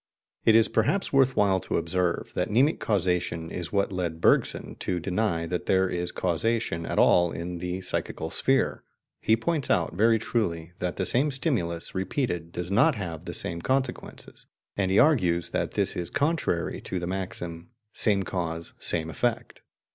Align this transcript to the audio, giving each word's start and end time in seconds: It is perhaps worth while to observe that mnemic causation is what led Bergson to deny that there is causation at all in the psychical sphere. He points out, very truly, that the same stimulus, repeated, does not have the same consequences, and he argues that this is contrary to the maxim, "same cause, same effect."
It 0.45 0.55
is 0.55 0.67
perhaps 0.67 1.13
worth 1.13 1.35
while 1.35 1.59
to 1.59 1.77
observe 1.77 2.31
that 2.33 2.49
mnemic 2.49 2.79
causation 2.79 3.51
is 3.51 3.71
what 3.71 3.91
led 3.91 4.19
Bergson 4.19 4.75
to 4.79 4.99
deny 4.99 5.45
that 5.45 5.67
there 5.67 5.87
is 5.87 6.11
causation 6.11 6.87
at 6.87 6.97
all 6.97 7.31
in 7.31 7.59
the 7.59 7.81
psychical 7.81 8.31
sphere. 8.31 8.83
He 9.21 9.37
points 9.37 9.69
out, 9.69 9.93
very 9.93 10.17
truly, 10.17 10.71
that 10.79 10.95
the 10.95 11.05
same 11.05 11.29
stimulus, 11.29 11.93
repeated, 11.93 12.51
does 12.51 12.71
not 12.71 12.95
have 12.95 13.25
the 13.25 13.35
same 13.35 13.61
consequences, 13.61 14.47
and 14.75 14.89
he 14.89 14.97
argues 14.97 15.51
that 15.51 15.73
this 15.73 15.95
is 15.95 16.09
contrary 16.09 16.81
to 16.81 16.97
the 16.99 17.05
maxim, 17.05 17.69
"same 17.93 18.23
cause, 18.23 18.73
same 18.79 19.07
effect." 19.07 19.61